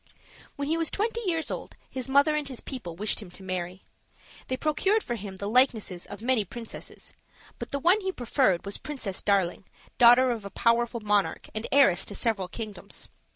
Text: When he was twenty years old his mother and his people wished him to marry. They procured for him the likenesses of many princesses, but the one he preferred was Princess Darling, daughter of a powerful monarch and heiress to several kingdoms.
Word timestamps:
When 0.55 0.67
he 0.67 0.77
was 0.77 0.89
twenty 0.89 1.21
years 1.29 1.51
old 1.51 1.75
his 1.87 2.09
mother 2.09 2.35
and 2.35 2.47
his 2.47 2.59
people 2.59 2.95
wished 2.95 3.21
him 3.21 3.29
to 3.29 3.43
marry. 3.43 3.83
They 4.47 4.57
procured 4.57 5.03
for 5.03 5.13
him 5.13 5.37
the 5.37 5.47
likenesses 5.47 6.07
of 6.07 6.23
many 6.23 6.43
princesses, 6.43 7.13
but 7.59 7.69
the 7.69 7.77
one 7.77 8.01
he 8.01 8.11
preferred 8.11 8.65
was 8.65 8.79
Princess 8.79 9.21
Darling, 9.21 9.63
daughter 9.99 10.31
of 10.31 10.43
a 10.43 10.49
powerful 10.49 11.01
monarch 11.01 11.49
and 11.53 11.67
heiress 11.71 12.03
to 12.05 12.15
several 12.15 12.47
kingdoms. 12.47 13.09